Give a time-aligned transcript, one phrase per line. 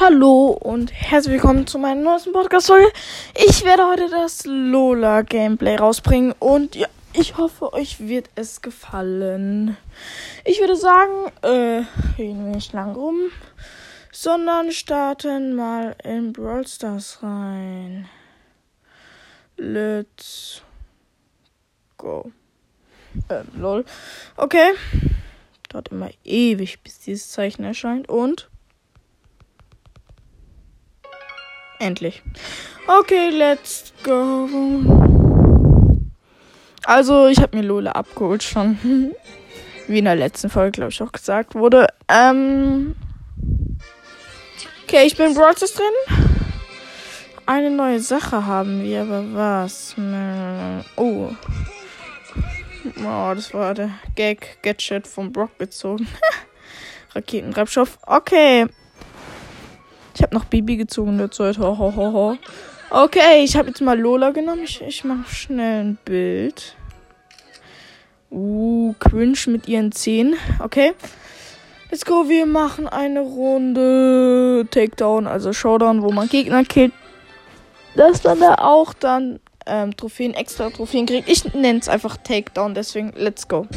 [0.00, 2.86] Hallo und herzlich willkommen zu meiner neuesten Podcast-Folge.
[3.34, 9.76] Ich werde heute das Lola-Gameplay rausbringen und ja, ich hoffe, euch wird es gefallen.
[10.44, 11.82] Ich würde sagen, äh,
[12.16, 13.16] reden wir nicht lang rum,
[14.12, 18.08] sondern starten mal in Brawl Stars rein.
[19.56, 20.62] Let's
[21.96, 22.30] go.
[23.28, 23.84] Ähm, lol.
[24.36, 24.74] Okay.
[25.70, 28.47] Dauert immer ewig, bis dieses Zeichen erscheint und
[31.78, 32.22] Endlich.
[32.86, 34.48] Okay, let's go.
[36.84, 38.78] Also, ich habe mir Lola abgeholt schon.
[39.86, 41.86] Wie in der letzten Folge, glaube ich, auch gesagt wurde.
[42.08, 42.94] Ähm.
[44.84, 46.16] Okay, ich bin Broadcast drin.
[47.46, 49.94] Eine neue Sache haben wir, aber was?
[50.96, 51.30] Oh.
[52.96, 56.06] Oh, das war der Gag-Gadget vom Brock gezogen.
[57.14, 57.98] Raketentreibstoff.
[58.06, 58.66] Okay.
[60.18, 61.58] Ich habe noch Bibi gezogen der Zeit.
[61.58, 62.36] Ho, ho, ho, ho.
[62.90, 64.64] Okay, ich habe jetzt mal Lola genommen.
[64.64, 66.74] Ich, ich mache schnell ein Bild.
[68.28, 70.34] Uh, cringe mit ihren Zehen.
[70.58, 70.92] Okay.
[71.92, 72.28] Let's go.
[72.28, 76.92] Wir machen eine Runde Takedown, also Showdown, wo man Gegner killt.
[77.94, 81.28] Dass dann da auch dann ähm, Trophäen, extra Trophäen kriegt.
[81.28, 83.68] Ich nenne es einfach Takedown, deswegen let's go.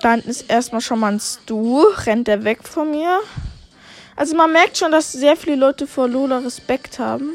[0.00, 1.84] Da hinten ist erstmal schon mal ein Stu.
[2.06, 3.20] Rennt der weg von mir?
[4.22, 7.32] Also man merkt schon, dass sehr viele Leute vor Lola Respekt haben.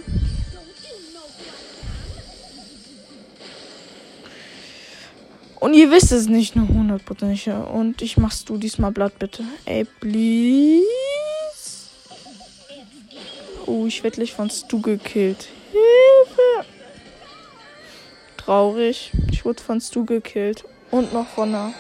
[5.60, 7.50] Und ihr wisst es nicht nur hundertprozentig.
[7.50, 9.44] Und ich machst du diesmal Blatt bitte.
[9.66, 10.86] Ey, please.
[13.66, 15.50] Oh, ich werde gleich von Stu gekillt.
[15.74, 16.70] Hilfe.
[18.38, 19.12] Traurig.
[19.30, 20.64] Ich wurde von Stu gekillt.
[20.92, 21.74] Und noch von einer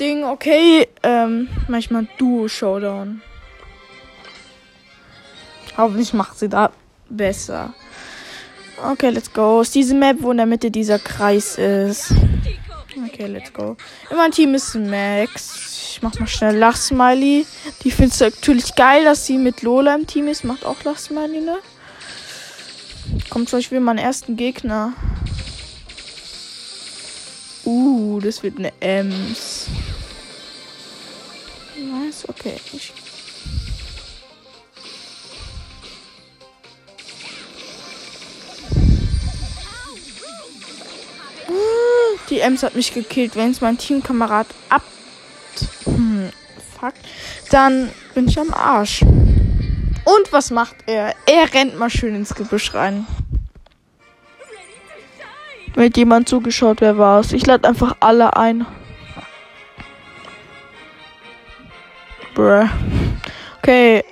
[0.00, 0.24] Ding.
[0.24, 3.22] Okay, ähm, manchmal Duo-Showdown.
[5.78, 6.72] Hoffentlich macht sie da
[7.08, 7.72] besser.
[8.84, 9.60] Okay, let's go.
[9.60, 12.12] Ist diese Map, wo in der Mitte dieser Kreis ist.
[13.06, 13.76] Okay, let's go.
[14.10, 15.92] In meinem Team ist Max.
[15.92, 17.46] Ich mach mal schnell Lachsmiley.
[17.84, 20.42] Die findest du natürlich geil, dass sie mit Lola im Team ist.
[20.42, 21.58] Macht auch Lachsmiley, ne?
[23.30, 24.94] Kommt zum Beispiel meinen ersten Gegner.
[27.64, 29.66] Uh, das wird eine Ems.
[31.76, 32.56] Nice, okay.
[32.72, 32.92] Ich
[42.30, 43.36] Die Ems hat mich gekillt.
[43.36, 44.82] Wenn es mein Teamkamerad ab.
[45.84, 46.30] Hm,
[46.78, 46.94] fuck.
[47.50, 49.02] Dann bin ich am Arsch.
[49.02, 51.14] Und was macht er?
[51.26, 53.06] Er rennt mal schön ins Gebüsch rein.
[55.74, 57.32] Wenn jemand zugeschaut, wer war es?
[57.32, 58.66] Ich lade einfach alle ein.
[62.34, 62.68] Bruh.
[63.58, 64.02] Okay.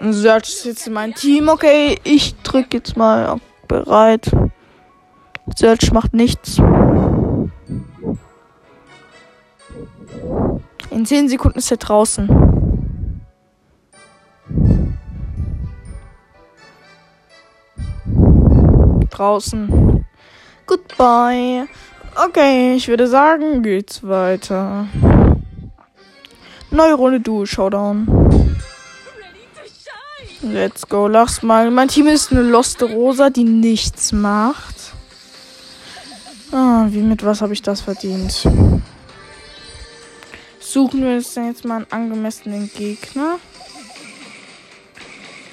[0.00, 1.48] Search ist jetzt mein Team.
[1.48, 4.30] Okay, ich drück jetzt mal bereit.
[5.56, 6.60] Search macht nichts.
[10.90, 12.28] In 10 Sekunden ist er draußen.
[19.10, 20.04] Draußen.
[20.66, 21.68] Goodbye.
[22.26, 24.86] Okay, ich würde sagen, geht's weiter.
[26.70, 28.56] Neue Runde Duo Showdown.
[30.42, 31.70] Let's go, lach's mal.
[31.70, 34.77] Mein Team ist eine Loste Rosa, die nichts macht.
[36.50, 38.48] Ah, wie mit was habe ich das verdient?
[40.58, 43.38] Suchen wir jetzt mal einen angemessenen Gegner.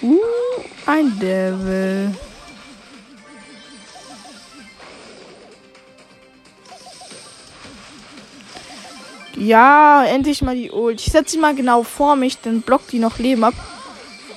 [0.01, 0.19] Uh,
[0.85, 2.11] ein Devil.
[9.35, 11.01] Ja, endlich mal die Ult.
[11.01, 13.53] Ich setze sie mal genau vor mich, dann blockt die noch Leben ab.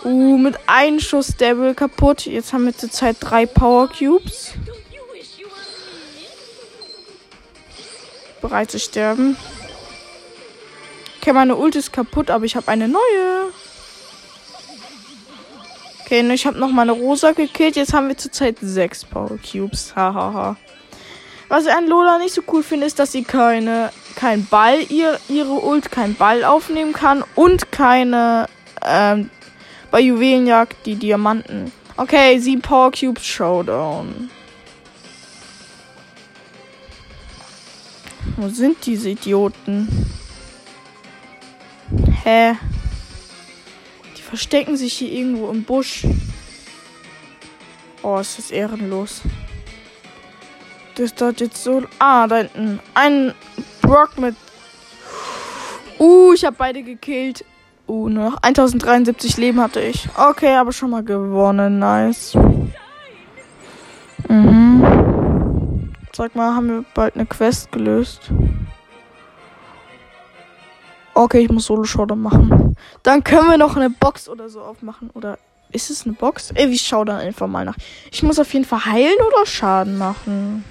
[0.04, 2.26] Uh, mit einem Schuss Devil kaputt.
[2.26, 4.54] Jetzt haben wir zur Zeit drei Power Cubes.
[8.48, 9.36] Bereit zu sterben.
[11.20, 13.52] Okay, meine Ult ist kaputt, aber ich habe eine neue.
[16.00, 17.76] Okay, ich habe noch meine Rosa gekillt.
[17.76, 19.94] Jetzt haben wir zurzeit sechs Power Cubes.
[19.94, 20.32] Hahaha.
[20.32, 20.56] Ha, ha.
[21.48, 25.18] Was ich an Lola nicht so cool finde, ist, dass sie keine, kein Ball, ihr,
[25.28, 28.46] ihre Ult kein Ball aufnehmen kann und keine,
[28.84, 29.30] ähm,
[29.90, 31.72] bei Juwelenjagd die Diamanten.
[31.96, 34.30] Okay, sieben Power Cubes Showdown.
[38.36, 39.88] Wo sind diese Idioten?
[42.22, 42.54] Hä?
[44.16, 46.06] Die verstecken sich hier irgendwo im Busch.
[48.02, 49.22] Oh, ist das ehrenlos.
[50.94, 51.82] Das dort jetzt so.
[51.98, 52.80] Ah, da hinten.
[52.94, 53.34] Ein
[53.82, 54.34] Brock mit.
[55.98, 57.44] Uh, ich habe beide gekillt.
[57.86, 60.08] Uh, nur noch 1073 Leben hatte ich.
[60.16, 61.78] Okay, aber schon mal gewonnen.
[61.78, 62.34] Nice.
[64.28, 64.77] Mhm.
[66.18, 68.32] Sag mal, haben wir bald eine Quest gelöst?
[71.14, 72.74] Okay, ich muss Solo-Showdown machen.
[73.04, 75.10] Dann können wir noch eine Box oder so aufmachen.
[75.10, 75.38] Oder
[75.70, 76.50] ist es eine Box?
[76.56, 77.76] Ey, ich schau dann einfach mal nach.
[78.10, 80.64] Ich muss auf jeden Fall heilen oder Schaden machen.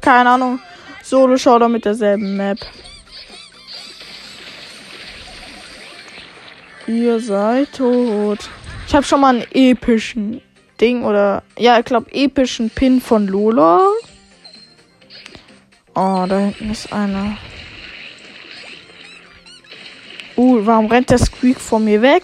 [0.00, 0.60] Keine Ahnung.
[1.02, 2.58] Solo-Showdown mit derselben Map.
[6.86, 8.48] Ihr seid tot.
[8.86, 10.40] Ich habe schon mal einen epischen
[10.80, 13.88] Ding oder ja, ich glaube epischen Pin von Lola.
[15.94, 17.36] Oh, da hinten ist einer.
[20.36, 22.22] Uh, warum rennt der Squeak von mir weg?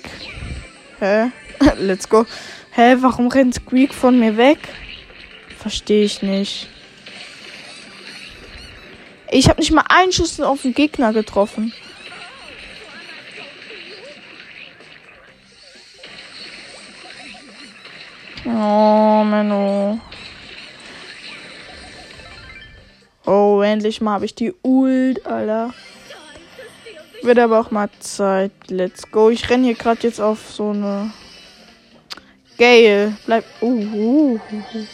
[1.00, 1.30] Hä?
[1.78, 2.24] Let's go.
[2.70, 4.58] Hä, warum rennt Squeak von mir weg?
[5.58, 6.68] Verstehe ich nicht.
[9.30, 11.72] Ich habe nicht mal einen Schuss auf den Gegner getroffen.
[18.44, 20.00] Oh, Menno.
[23.26, 25.74] Oh, endlich mal habe ich die Ult, Alter.
[27.22, 28.52] Wird aber auch mal Zeit.
[28.68, 29.30] Let's go.
[29.30, 31.10] Ich renne hier gerade jetzt auf so eine.
[32.56, 33.16] Gale.
[33.26, 33.44] Bleib.
[33.60, 34.86] Uh, uh, uh, uh.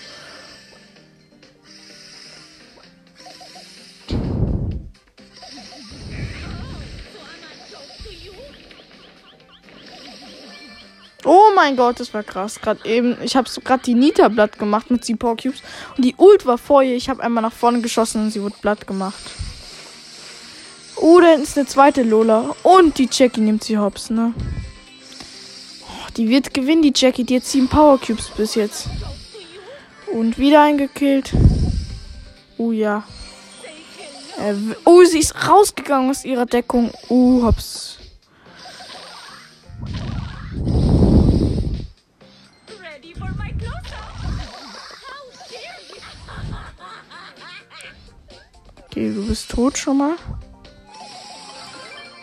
[11.25, 12.61] Oh mein Gott, das war krass.
[12.61, 15.63] Gerade eben, ich habe gerade die Nita blatt gemacht mit sie Power Cubes
[15.97, 16.97] und die Ult war vor ihr.
[16.97, 19.23] Ich habe einmal nach vorne geschossen und sie wurde blatt gemacht.
[20.97, 24.35] Oh, da ist eine zweite Lola und die Jackie nimmt sie hops, ne?
[25.83, 27.25] Oh, die wird gewinnen, die Jackie.
[27.25, 28.87] Die hat sieben Power Cubes bis jetzt.
[30.13, 31.33] Und wieder eingekillt.
[32.59, 33.05] Oh ja.
[34.39, 34.55] Äh,
[34.85, 36.93] oh, sie ist rausgegangen aus ihrer Deckung.
[37.09, 37.99] Oh, hops.
[48.93, 50.17] Okay, du bist tot schon mal.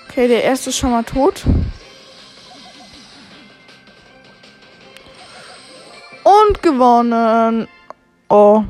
[0.07, 1.43] Okay, der erste ist schon mal tot.
[6.23, 7.67] Und gewonnen.
[8.29, 8.63] Oh.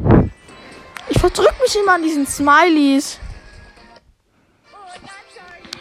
[1.10, 3.20] Ich verdrück mich immer an diesen Smileys.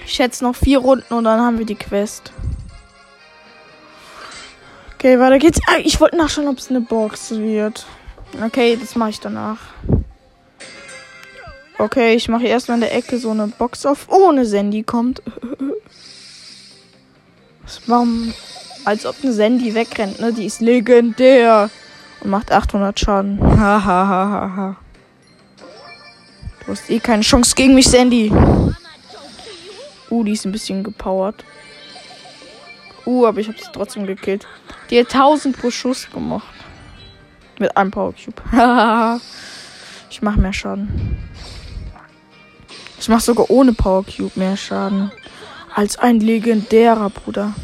[0.05, 2.33] Ich schätze noch vier Runden und dann haben wir die Quest.
[4.95, 5.61] Okay, weiter geht's.
[5.69, 7.87] Ah, ich wollte nachschauen, ob es eine Box wird.
[8.45, 9.59] Okay, das mache ich danach.
[11.81, 14.09] Okay, ich mache erstmal in der Ecke so eine Box auf.
[14.09, 15.23] Ohne Sandy kommt.
[17.87, 18.35] Warum?
[18.85, 20.33] Als ob eine Sandy wegrennt, ne?
[20.33, 21.71] Die ist legendär.
[22.21, 23.41] Und macht 800 Schaden.
[23.41, 24.77] Hahaha.
[26.67, 28.33] du hast eh keine Chance gegen mich, Sandy.
[30.11, 31.45] Uh, die ist ein bisschen gepowert.
[33.07, 34.49] Uh, aber ich habe sie trotzdem gekillt.
[34.91, 36.49] Die hat 1000 pro Schuss gemacht.
[37.61, 38.43] Mit einem Power Cube.
[40.11, 41.17] ich mache mehr Schaden.
[43.01, 45.11] Ich mache sogar ohne Power Cube mehr Schaden.
[45.75, 47.55] Als ein legendärer Bruder.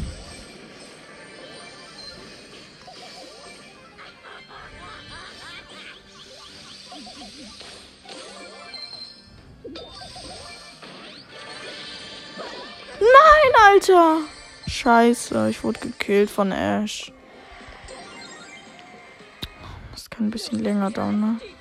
[12.99, 14.17] Nein, Alter!
[14.67, 17.11] Scheiße, ich wurde gekillt von Ash.
[19.91, 21.54] Das kann ein bisschen länger dauern, ne?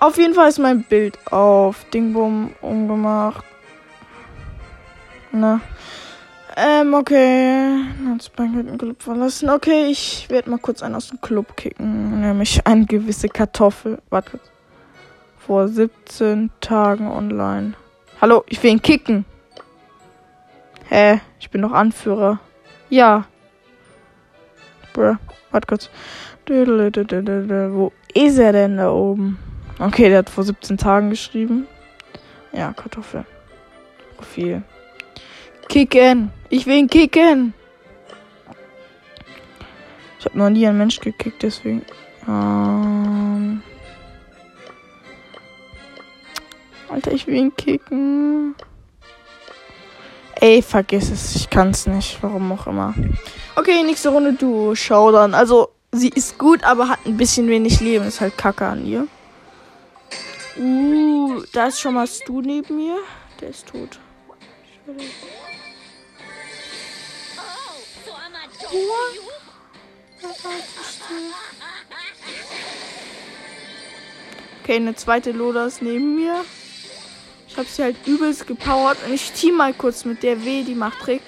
[0.00, 3.44] Auf jeden Fall ist mein Bild auf Dingbum umgemacht.
[5.30, 5.60] Na.
[6.56, 7.84] Ähm, okay.
[8.08, 9.50] Hat den Club verlassen.
[9.50, 12.22] Okay, ich werde mal kurz einen aus dem Club kicken.
[12.22, 13.98] Nämlich eine gewisse Kartoffel.
[14.08, 14.50] Warte kurz.
[15.38, 17.74] Vor 17 Tagen online.
[18.22, 19.26] Hallo, ich will ihn kicken.
[20.88, 21.20] Hä?
[21.38, 22.40] Ich bin doch Anführer.
[22.88, 23.26] Ja.
[24.94, 25.16] Bruh.
[25.50, 25.90] Warte kurz.
[26.48, 29.38] Wo ist er denn da oben?
[29.80, 31.66] Okay, der hat vor 17 Tagen geschrieben.
[32.52, 33.24] Ja, Kartoffel.
[34.18, 34.62] Profil.
[35.70, 36.30] Kicken.
[36.50, 37.54] Ich will ihn kicken.
[40.18, 41.82] Ich habe noch nie einen Mensch gekickt, deswegen.
[42.28, 43.62] Ähm
[46.90, 48.54] Alter, ich will ihn kicken.
[50.34, 51.36] Ey, vergiss es.
[51.36, 52.18] Ich kann's nicht.
[52.22, 52.94] Warum auch immer.
[53.56, 54.74] Okay, nächste Runde du.
[54.74, 55.32] Dann.
[55.32, 58.06] Also, sie ist gut, aber hat ein bisschen wenig Leben.
[58.06, 59.06] Ist halt kacke an ihr.
[60.60, 62.98] Uh, da ist schon mal Stu neben mir.
[63.40, 63.98] Der ist tot.
[74.62, 76.44] Okay, eine zweite Lola ist neben mir.
[77.48, 80.74] Ich hab sie halt übelst gepowert und ich team mal kurz mit der W, die
[80.74, 81.22] macht Trick.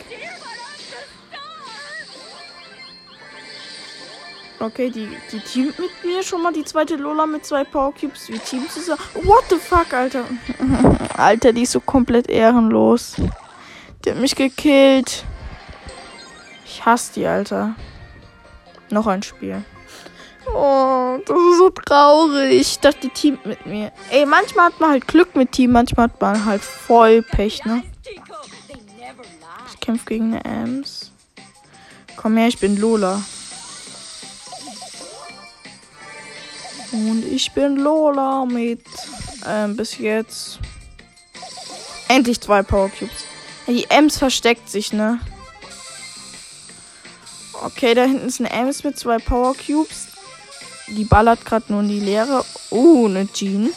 [4.63, 8.29] Okay, die, die teamt mit mir schon mal die zweite Lola mit zwei Power Cubes.
[8.29, 8.93] Wie teamt sie so?
[9.25, 10.25] What the fuck, Alter?
[11.17, 13.17] Alter, die ist so komplett ehrenlos.
[14.05, 15.25] Die hat mich gekillt.
[16.65, 17.75] Ich hasse die, Alter.
[18.91, 19.65] Noch ein Spiel.
[20.55, 22.61] Oh, das ist so traurig.
[22.61, 23.91] Ich dachte, die teamt mit mir.
[24.13, 27.83] Ey, manchmal hat man halt Glück mit Team, manchmal hat man halt voll Pech, ne?
[29.73, 31.11] Ich kämpfe gegen eine Ems.
[32.15, 33.21] Komm her, ich bin Lola.
[36.93, 38.85] Und ich bin Lola mit
[39.47, 40.59] ähm, bis jetzt
[42.09, 43.25] endlich zwei Power Cubes.
[43.67, 45.21] Die Ems versteckt sich, ne?
[47.65, 50.09] Okay, da hinten ist eine Ems mit zwei Power Cubes.
[50.89, 52.45] Die ballert gerade nur in die Leere.
[52.71, 53.71] Oh, eine Jean.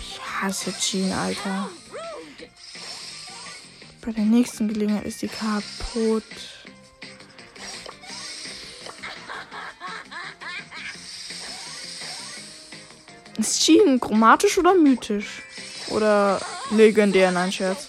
[0.00, 1.68] Ich hasse Jean, Alter.
[4.04, 6.24] Bei der nächsten Gelegenheit ist die kaputt.
[13.42, 15.42] Ist Jean chromatisch oder mythisch?
[15.88, 17.88] Oder legendär, nein, Scherz.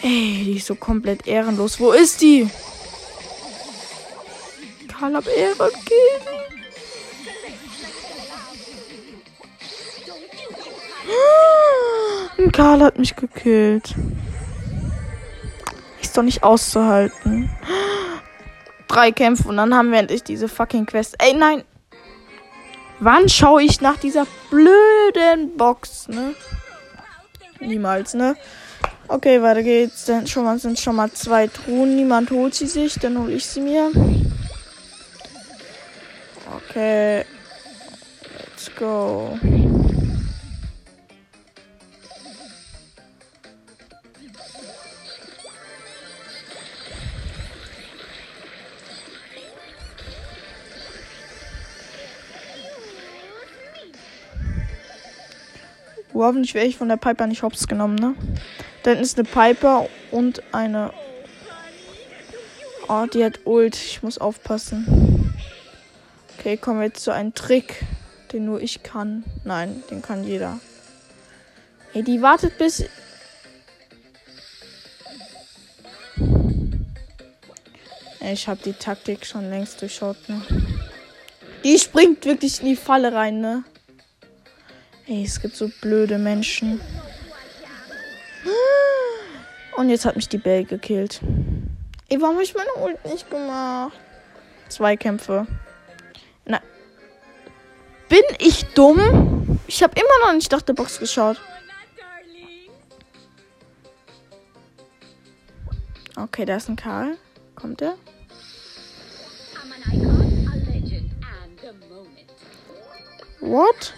[0.00, 1.78] Ey, die ist so komplett ehrenlos.
[1.78, 2.48] Wo ist die?
[4.88, 5.70] Karl hab Ehre
[12.38, 12.50] gegen.
[12.50, 13.94] Karl hat mich gekillt.
[16.00, 17.50] Ist doch nicht auszuhalten.
[18.88, 21.16] Drei Kämpfe und dann haben wir endlich diese fucking Quest.
[21.18, 21.64] Ey, nein.
[23.04, 26.36] Wann schaue ich nach dieser blöden Box, ne?
[27.58, 28.36] Niemals, ne?
[29.08, 30.04] Okay, weiter geht's.
[30.04, 31.96] Dann schon mal sind schon mal zwei Truhen.
[31.96, 33.90] Niemand holt sie sich, dann hole ich sie mir.
[36.68, 37.24] Okay.
[38.38, 39.36] Let's go.
[56.14, 58.14] Oh, hoffentlich werde ich von der Piper nicht hops genommen, ne?
[58.82, 60.92] Dann ist eine Piper und eine.
[62.88, 63.76] Oh, die hat Ult.
[63.76, 65.34] Ich muss aufpassen.
[66.38, 67.84] Okay, kommen wir jetzt zu einem Trick,
[68.32, 69.24] den nur ich kann.
[69.44, 70.58] Nein, den kann jeder.
[71.94, 72.84] Ey, die wartet bis.
[78.20, 80.42] Ich habe die Taktik schon längst durchschaut, ne?
[81.64, 83.64] Die springt wirklich in die Falle rein, ne?
[85.06, 86.80] Ey, es gibt so blöde Menschen.
[89.76, 91.20] Und jetzt hat mich die Bell gekillt.
[92.08, 93.98] Ey, warum habe ich meine Ult nicht gemacht?
[94.68, 95.46] Zwei Kämpfe.
[96.44, 96.60] Na.
[98.08, 99.58] Bin ich dumm?
[99.66, 101.40] Ich habe immer noch nicht nach der Box geschaut.
[106.16, 107.16] Okay, da ist ein Karl.
[107.56, 107.96] Kommt er?
[113.40, 113.94] What?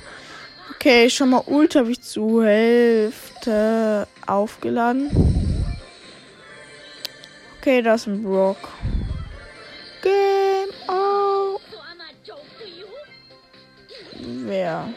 [0.87, 5.11] Okay, schon mal Ult habe ich zur Hälfte aufgeladen.
[7.59, 8.59] Okay, das ist ein Brock.
[10.03, 11.63] Game out.
[14.21, 14.93] Wer?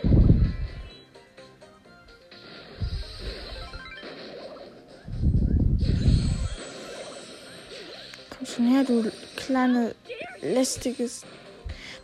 [8.38, 9.96] Komm schon her, du kleine
[10.42, 11.24] lästiges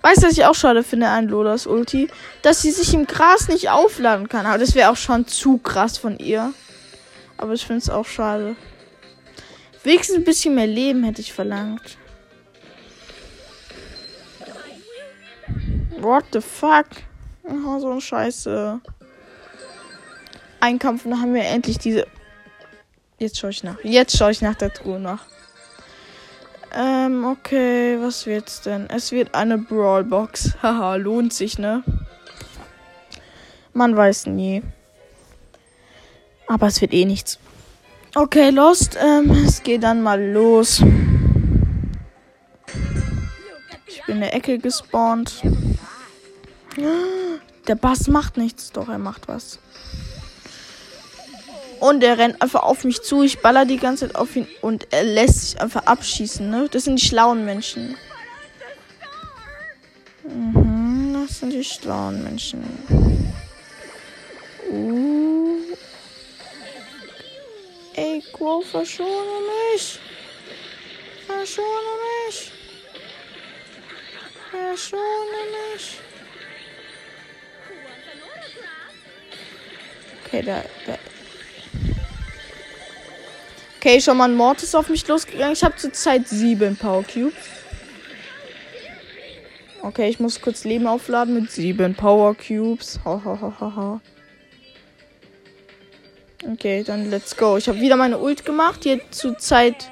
[0.04, 2.10] Weißt du, was ich auch schade finde an Lolas Ulti?
[2.42, 4.46] Dass sie sich im Gras nicht aufladen kann.
[4.46, 6.54] Aber das wäre auch schon zu krass von ihr.
[7.38, 8.58] Aber ich finde es auch schade.
[9.84, 11.98] Wenigstens ein bisschen mehr Leben hätte ich verlangt.
[16.00, 16.88] What the fuck?
[17.44, 18.82] Oh, so ein Scheiße.
[20.60, 22.08] Ein Kampf und dann haben wir endlich diese.
[23.20, 23.78] Jetzt schaue ich nach.
[23.84, 25.26] Jetzt schaue ich nach der Truhe nach.
[26.76, 28.90] Ähm, okay, was wird's denn?
[28.90, 30.56] Es wird eine Brawlbox.
[30.64, 31.84] Haha, lohnt sich, ne?
[33.74, 34.64] Man weiß nie.
[36.48, 37.40] Aber es wird eh nichts.
[38.16, 40.84] Okay, Lost, ähm, es geht dann mal los.
[43.88, 45.42] Ich bin in der Ecke gespawnt.
[47.68, 49.58] Der Bass macht nichts, doch er macht was.
[51.84, 53.24] Und er rennt einfach auf mich zu.
[53.24, 56.50] Ich baller die ganze Zeit auf ihn und er lässt sich einfach abschießen.
[56.50, 56.70] Ne?
[56.72, 57.98] Das sind die schlauen Menschen.
[60.24, 62.64] Mhm, das sind die schlauen Menschen.
[64.72, 65.60] Uh.
[67.96, 69.10] Ey, Quo, verschone
[69.74, 70.00] mich.
[71.28, 71.68] Verschone
[72.28, 72.52] mich.
[74.50, 75.42] Verschone
[75.74, 75.98] mich.
[80.26, 80.98] Okay, da, da.
[83.86, 85.52] Okay, schon mal ein Mortis auf mich losgegangen.
[85.52, 87.34] Ich habe zurzeit sieben Power Cubes.
[89.82, 93.02] Okay, ich muss kurz Leben aufladen mit sieben Power Cubes.
[93.04, 94.02] Ha, ha, ha, ha, ha.
[96.50, 97.58] Okay, dann let's go.
[97.58, 98.84] Ich habe wieder meine Ult gemacht.
[98.84, 99.92] Hier zurzeit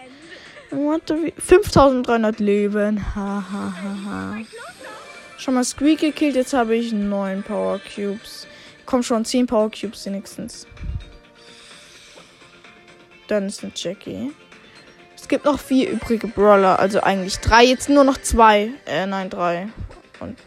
[0.70, 3.14] 5300 Leben.
[3.14, 4.38] Ha, ha, ha, ha.
[5.38, 6.38] Schon mal Squeak gekillt.
[6.38, 8.48] Jetzt habe ich 9 Power Cubes.
[8.86, 10.66] Komm schon, 10 Power Cubes wenigstens.
[13.32, 14.34] Dann ist eine Jackie.
[15.16, 16.78] Es gibt noch vier übrige Brawler.
[16.80, 17.64] Also eigentlich drei.
[17.64, 18.72] Jetzt nur noch zwei.
[18.86, 19.70] Äh, nein, drei.
[20.20, 20.38] Und.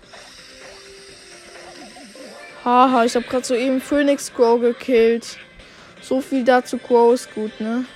[2.62, 5.38] Haha, ich habe gerade soeben Phoenix Crow gekillt.
[6.02, 6.76] So viel dazu.
[6.76, 7.86] Crow ist gut, ne?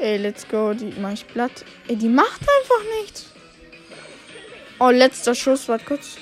[0.00, 0.74] Ey, let's go.
[0.74, 1.64] Die mach ich platt.
[1.86, 3.35] Ey, die macht einfach nichts.
[4.78, 5.68] Oh, letzter Schuss.
[5.68, 6.16] Warte kurz.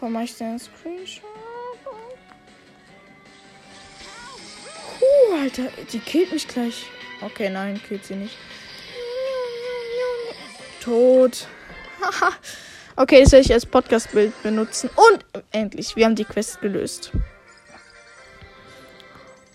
[0.00, 1.22] Wo mach ich den Screenshot?
[5.00, 5.68] Uh, Alter.
[5.92, 6.86] Die killt mich gleich.
[7.20, 8.36] Okay, nein, killt sie nicht.
[10.80, 11.46] Tot.
[12.96, 14.90] okay, das werde ich als Podcast-Bild benutzen.
[14.94, 17.12] Und endlich, wir haben die Quest gelöst.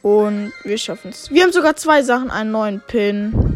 [0.01, 1.29] Und wir schaffen es.
[1.29, 3.46] Wir haben sogar zwei Sachen, einen neuen Pin.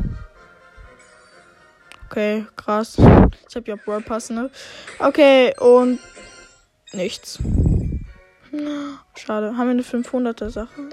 [2.11, 2.97] Okay, krass.
[3.47, 4.49] Ich habe ja Brawl Pass, ne?
[4.99, 5.97] Okay, und
[6.91, 7.39] nichts.
[9.15, 9.55] Schade.
[9.55, 10.89] Haben wir eine 500er Sache?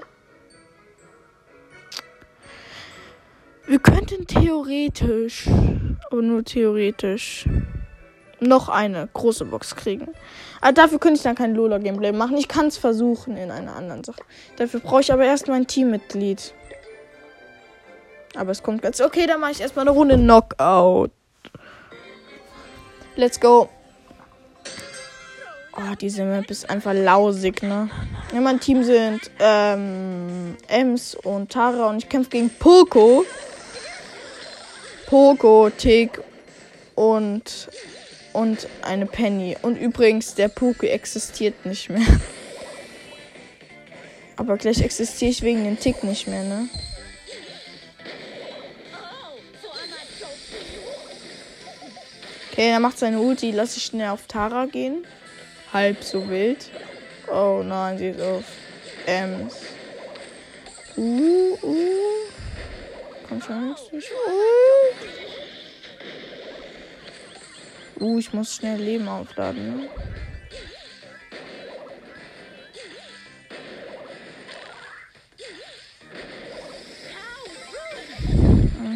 [3.65, 5.49] Wir könnten theoretisch,
[6.09, 7.49] aber nur theoretisch,
[8.39, 10.07] noch eine große Box kriegen.
[10.61, 12.37] Aber dafür könnte ich dann kein Lola-Gameplay machen.
[12.37, 14.21] Ich kann es versuchen in einer anderen Sache.
[14.55, 16.53] Dafür brauche ich aber erst mein Teammitglied.
[18.35, 19.01] Aber es kommt ganz.
[19.01, 21.11] Okay, dann mache ich erstmal eine Runde Knockout.
[23.15, 23.69] Let's go.
[25.75, 27.89] Oh, diese Map ist einfach lausig, ne?
[28.33, 33.25] Ja, mein Team sind ähm, Ems und Tara und ich kämpfe gegen Poco.
[35.07, 36.21] Poco, Tick
[36.95, 37.69] und
[38.33, 39.57] und eine Penny.
[39.61, 42.05] Und übrigens, der Poco existiert nicht mehr.
[44.35, 46.69] Aber gleich existiere ich wegen dem Tick nicht mehr, ne?
[52.59, 53.51] Okay, er macht seine Ulti.
[53.51, 55.07] Lass ich schnell auf Tara gehen.
[55.71, 56.69] Halb so wild.
[57.31, 58.43] Oh nein, sie ist auf
[59.05, 59.55] Ems.
[60.97, 61.77] Uh, uh.
[63.29, 64.11] Komm schon, nicht.
[67.97, 68.03] Uh.
[68.03, 69.77] uh, ich muss schnell Leben aufladen.
[69.77, 69.89] Ne?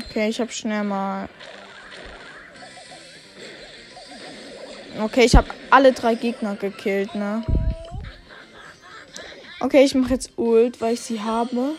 [0.09, 1.29] Okay, ich habe schnell mal
[5.01, 7.43] Okay, ich habe alle drei Gegner gekillt, ne?
[9.59, 11.71] Okay, ich mache jetzt Ult, weil ich sie habe.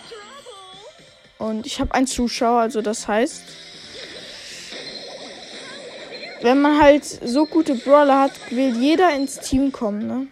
[1.39, 3.43] Und ich habe einen Zuschauer, also das heißt,
[6.43, 10.27] wenn man halt so gute Brawler hat, will jeder ins Team kommen, ne?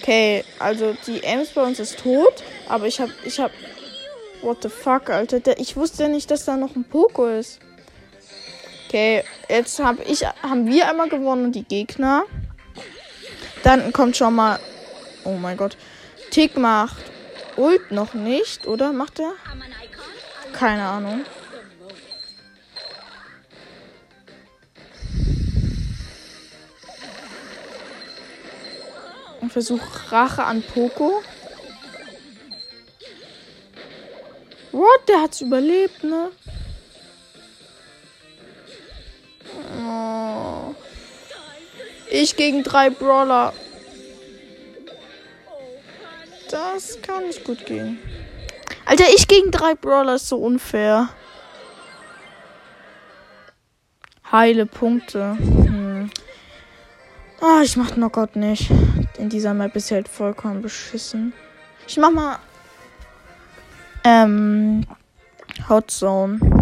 [0.00, 3.52] Okay, also die Ems bei uns ist tot, aber ich habe ich habe
[4.40, 7.58] What the fuck, Alter, ich wusste ja nicht, dass da noch ein Poco ist.
[8.88, 12.24] Okay, jetzt hab ich, haben wir einmal gewonnen und die Gegner.
[13.62, 14.58] Dann kommt schon mal.
[15.24, 15.76] Oh mein Gott.
[16.30, 16.96] Tick macht
[17.58, 18.94] Ult noch nicht, oder?
[18.94, 19.32] Macht er?
[20.54, 21.26] Keine Ahnung.
[29.42, 31.22] Und versuche Rache an Poco.
[34.72, 35.08] What?
[35.08, 36.30] Der hat's überlebt, ne?
[39.80, 40.74] Oh.
[42.10, 43.52] Ich gegen drei Brawler.
[46.50, 47.98] Das kann nicht gut gehen.
[48.86, 51.10] Alter, ich gegen drei Brawler ist so unfair.
[54.32, 55.36] Heile Punkte.
[55.38, 56.10] Hm.
[57.40, 58.70] Oh, ich mach Knockout nicht.
[59.18, 61.32] In dieser Map ist halt vollkommen beschissen.
[61.86, 62.38] Ich mach mal.
[64.04, 64.86] Ähm.
[65.68, 66.57] Hot Zone.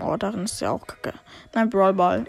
[0.00, 1.14] Oh, darin ist ja auch kacke.
[1.54, 2.26] Nein, Brawl Ball.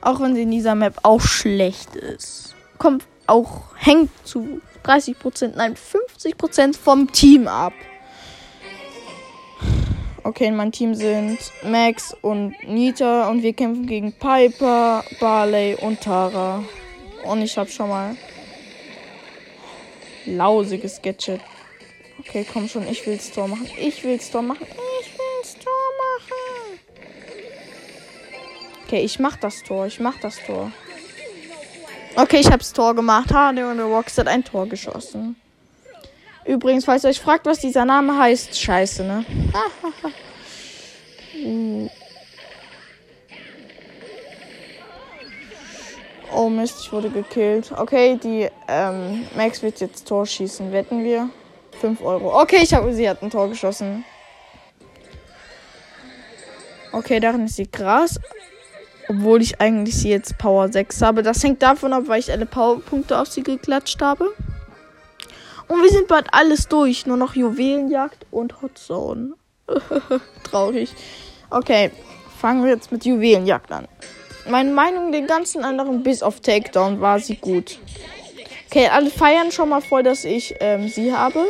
[0.00, 2.54] Auch wenn sie in dieser Map auch schlecht ist.
[2.78, 7.72] Kommt auch, hängt zu 30%, nein, 50% vom Team ab.
[10.22, 16.00] Okay, in meinem Team sind Max und Nita und wir kämpfen gegen Piper, Barley und
[16.00, 16.64] Tara.
[17.24, 18.16] Und ich habe schon mal
[20.24, 21.40] lausiges Gadget.
[22.20, 23.68] Okay, komm schon, ich will Store machen.
[23.78, 24.66] Ich will Store machen.
[25.02, 25.14] Ich
[28.86, 29.86] Okay, ich mach das Tor.
[29.86, 30.70] Ich mach das Tor.
[32.16, 33.32] Okay, ich hab's Tor gemacht.
[33.32, 35.36] Hardy und der Rox hat ein Tor geschossen.
[36.44, 39.24] Übrigens, falls ihr euch fragt, was dieser Name heißt, scheiße, ne?
[46.32, 47.72] oh Mist, ich wurde gekillt.
[47.72, 50.70] Okay, die ähm, Max wird jetzt Tor schießen.
[50.72, 51.30] Wetten wir?
[51.80, 52.40] 5 Euro.
[52.42, 54.04] Okay, ich habe, sie hat ein Tor geschossen.
[56.92, 58.20] Okay, darin ist sie krass.
[59.08, 61.22] Obwohl ich eigentlich sie jetzt Power 6 habe.
[61.22, 64.32] Das hängt davon ab, weil ich alle Powerpunkte auf sie geklatscht habe.
[65.68, 67.06] Und wir sind bald alles durch.
[67.06, 69.34] Nur noch Juwelenjagd und Hotzone.
[70.44, 70.94] Traurig.
[71.50, 71.90] Okay,
[72.40, 73.88] fangen wir jetzt mit Juwelenjagd an.
[74.48, 77.78] Meine Meinung den ganzen anderen bis auf Takedown war sie gut.
[78.70, 81.46] Okay, alle feiern schon mal voll, dass ich ähm, sie habe.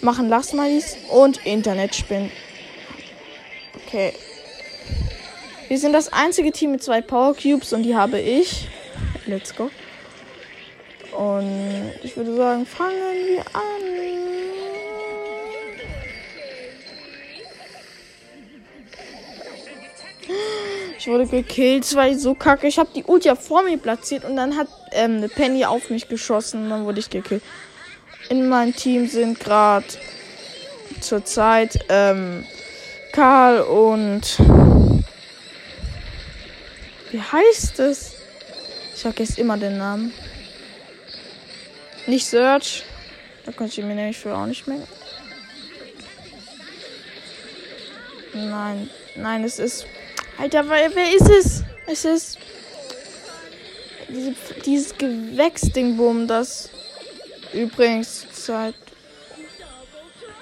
[0.00, 2.30] Machen Lachsmalies und Internet spinnen.
[3.86, 4.14] Okay,
[5.72, 8.68] wir sind das einzige Team mit zwei Power Cubes und die habe ich.
[9.24, 9.70] Let's go.
[11.16, 12.92] Und ich würde sagen, fangen
[13.26, 13.62] wir an.
[20.98, 22.66] Ich wurde gekillt, es war so kacke.
[22.66, 25.88] Ich habe die Ulti ja vor mir platziert und dann hat ähm, eine Penny auf
[25.88, 27.42] mich geschossen und dann wurde ich gekillt.
[28.28, 29.86] In meinem Team sind gerade
[31.00, 32.44] zurzeit ähm,
[33.12, 34.38] Karl und
[37.12, 38.14] wie heißt es?
[38.94, 40.12] Ich vergesse immer den Namen.
[42.06, 42.84] Nicht Search.
[43.44, 44.82] Da konnte ich mir nämlich für auch nicht mehr.
[48.34, 49.86] Nein, nein, es ist.
[50.38, 51.62] Alter, wer, wer ist es?
[51.86, 52.38] Es ist.
[54.08, 56.70] Diese, dieses Gewächsdingboom, das
[57.52, 58.74] übrigens Zeit.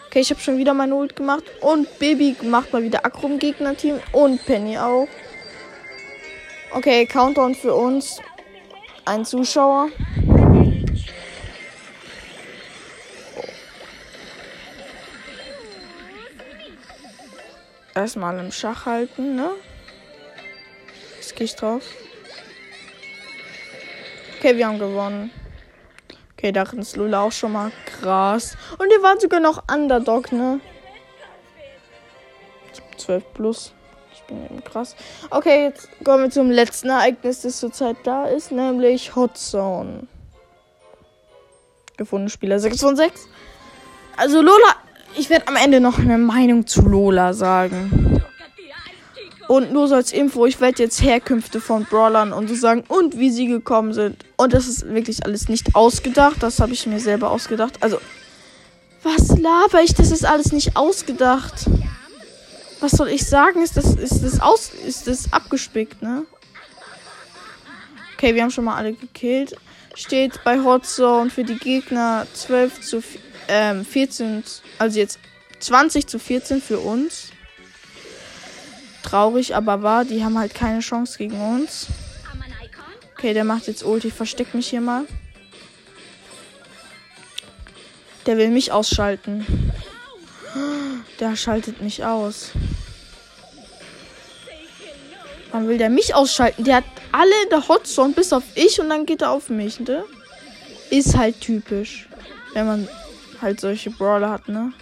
[0.06, 1.44] Okay, ich habe schon wieder meine Ult gemacht.
[1.60, 4.00] Und Baby macht mal wieder Akro im Gegnerteam.
[4.12, 5.08] Und Penny auch.
[6.72, 8.20] Okay, Countdown für uns.
[9.04, 9.88] Ein Zuschauer.
[17.94, 19.50] Erstmal im Schach halten, ne?
[21.16, 21.82] Jetzt gehe ich drauf.
[24.38, 25.32] Okay, wir haben gewonnen.
[26.32, 28.56] Okay, dachten ist Lula auch schon mal krass.
[28.78, 30.60] Und wir waren sogar noch Underdog, ne?
[32.96, 33.74] 12 plus
[34.30, 34.96] bin eben krass.
[35.28, 40.06] Okay, jetzt kommen wir zum letzten Ereignis, das zurzeit da ist, nämlich Hot Zone.
[41.96, 43.28] Gefunden Spieler 6 von 6.
[44.16, 44.76] Also Lola,
[45.18, 48.22] ich werde am Ende noch eine Meinung zu Lola sagen.
[49.48, 53.18] Und nur so als Info, ich werde jetzt Herkünfte von Brawlern und so sagen und
[53.18, 54.24] wie sie gekommen sind.
[54.36, 56.36] Und das ist wirklich alles nicht ausgedacht.
[56.40, 57.78] Das habe ich mir selber ausgedacht.
[57.80, 58.00] Also,
[59.02, 59.94] was laber ich?
[59.94, 61.66] Das ist alles nicht ausgedacht
[62.80, 63.62] was soll ich sagen?
[63.62, 66.24] Ist das, ist das aus, ist das abgespickt, ne?
[68.14, 69.56] Okay, wir haben schon mal alle gekillt.
[69.94, 73.02] Steht bei Hot Zone für die Gegner 12 zu
[73.48, 74.44] ähm, 14,
[74.78, 75.18] also jetzt
[75.60, 77.30] 20 zu 14 für uns.
[79.02, 80.04] Traurig, aber wahr.
[80.04, 81.88] Die haben halt keine Chance gegen uns.
[83.14, 84.10] Okay, der macht jetzt Ulti.
[84.10, 85.04] Versteck mich hier mal.
[88.26, 89.46] Der will mich ausschalten.
[91.18, 92.52] Der schaltet mich aus.
[95.52, 96.64] Wann will der mich ausschalten?
[96.64, 99.80] Der hat alle in der Hotzone bis auf ich und dann geht er auf mich,
[99.80, 100.04] ne?
[100.90, 102.08] Ist halt typisch.
[102.52, 102.88] Wenn man
[103.40, 104.72] halt solche Brawler hat, ne?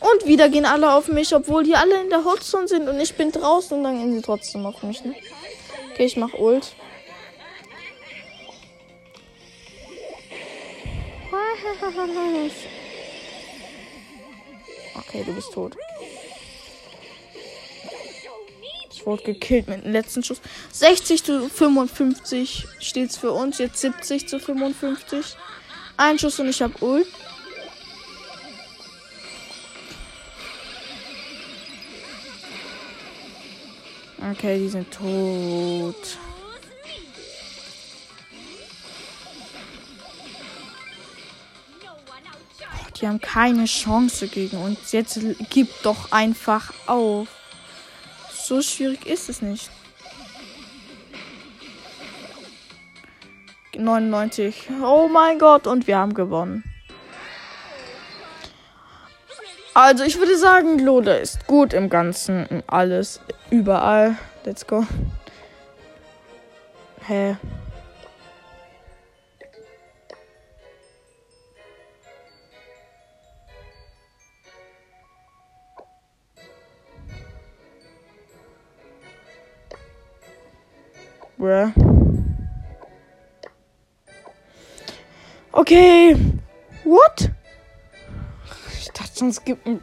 [0.00, 3.14] Und wieder gehen alle auf mich, obwohl die alle in der Hotzone sind und ich
[3.14, 5.14] bin draußen und dann gehen sie trotzdem auf mich, ne?
[5.92, 6.74] Okay, ich mach Ult.
[14.94, 15.76] Okay, du bist tot.
[19.08, 20.42] Wurde gekillt mit dem letzten Schuss.
[20.70, 23.56] 60 zu 55 steht es für uns.
[23.56, 25.34] Jetzt 70 zu 55.
[25.96, 27.06] Ein Schuss und ich habe Ult.
[34.30, 36.18] Okay, die sind tot.
[43.00, 44.92] Die haben keine Chance gegen uns.
[44.92, 45.18] Jetzt
[45.48, 47.37] gib doch einfach auf.
[48.48, 49.70] So schwierig ist es nicht.
[53.76, 54.70] 99.
[54.82, 56.64] Oh mein Gott, und wir haben gewonnen.
[59.74, 62.62] Also, ich würde sagen, Lola ist gut im Ganzen.
[62.66, 64.16] Alles, überall.
[64.46, 64.86] Let's go.
[67.06, 67.36] Hä?
[81.38, 81.72] Bruh.
[85.52, 86.16] Okay.
[86.84, 87.30] What?
[88.78, 89.82] Ich dachte schon, es gibt einen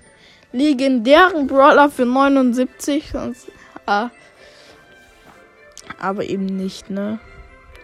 [0.52, 3.10] legendären Brawler für 79.
[3.12, 3.48] Sonst,
[3.86, 4.10] ah.
[6.00, 7.20] Aber eben nicht, ne?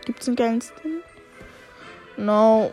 [0.06, 1.02] Gibt's einen geilen Skin?
[2.18, 2.72] No.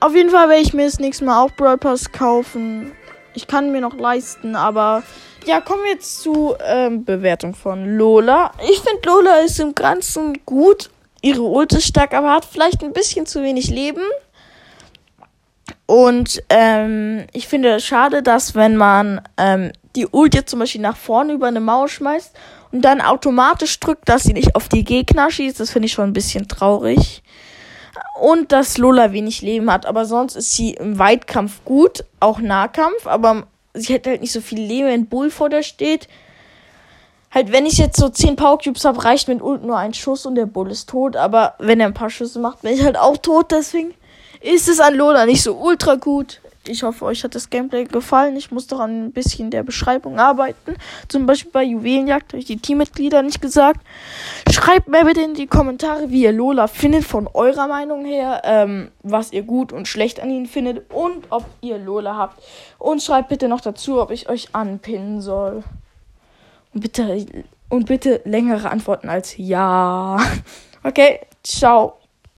[0.00, 2.92] Auf jeden Fall werde ich mir das nächste Mal auch Brawl Pass kaufen.
[3.34, 5.02] Ich kann mir noch leisten, aber
[5.46, 8.52] ja, kommen wir jetzt zu ähm, Bewertung von Lola.
[8.68, 10.90] Ich finde Lola ist im Ganzen gut.
[11.22, 14.02] Ihre Ult ist stark, aber hat vielleicht ein bisschen zu wenig Leben.
[15.86, 20.80] Und ähm, ich finde es schade, dass wenn man ähm, die Ult jetzt zum Beispiel
[20.80, 22.34] nach vorne über eine Mauer schmeißt
[22.72, 26.10] und dann automatisch drückt, dass sie nicht auf die Gegner schießt, das finde ich schon
[26.10, 27.22] ein bisschen traurig.
[28.20, 33.06] Und dass Lola wenig Leben hat, aber sonst ist sie im Weitkampf gut, auch Nahkampf,
[33.06, 36.08] aber sie hätte halt nicht so viel Leben, wenn Bull vor der steht.
[37.30, 40.24] Halt, wenn ich jetzt so 10 Power Cubes habe, reicht mit Ult nur ein Schuss
[40.24, 42.96] und der Bull ist tot, aber wenn er ein paar Schüsse macht, bin ich halt
[42.96, 43.92] auch tot, deswegen
[44.40, 46.40] ist es an Lola nicht so ultra gut.
[46.66, 48.36] Ich hoffe, euch hat das Gameplay gefallen.
[48.36, 50.76] Ich muss doch an ein bisschen der Beschreibung arbeiten.
[51.08, 53.80] Zum Beispiel bei Juwelenjagd habe ich die Teammitglieder nicht gesagt.
[54.50, 58.90] Schreibt mir bitte in die Kommentare, wie ihr Lola findet, von eurer Meinung her, ähm,
[59.02, 62.42] was ihr gut und schlecht an ihnen findet und ob ihr Lola habt.
[62.78, 65.64] Und schreibt bitte noch dazu, ob ich euch anpinnen soll.
[66.72, 67.26] Und bitte,
[67.68, 70.18] und bitte längere Antworten als ja.
[70.86, 72.03] Okay, ciao.